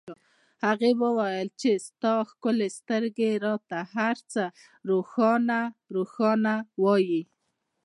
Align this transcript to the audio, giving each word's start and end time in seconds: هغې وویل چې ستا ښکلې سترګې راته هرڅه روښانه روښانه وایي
هغې 0.65 0.91
وویل 1.03 1.47
چې 1.61 1.71
ستا 1.87 2.13
ښکلې 2.29 2.67
سترګې 2.79 3.31
راته 3.45 3.77
هرڅه 3.93 4.43
روښانه 4.89 5.59
روښانه 5.95 6.53
وایي 6.83 7.21